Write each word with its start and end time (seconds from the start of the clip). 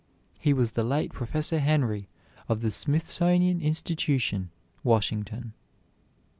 He 0.39 0.51
was 0.51 0.71
the 0.71 0.83
late 0.83 1.13
Professor 1.13 1.59
Henry, 1.59 2.07
of 2.49 2.61
the 2.61 2.71
Smithsonian 2.71 3.61
Institution, 3.61 4.49
Washington. 4.83 5.53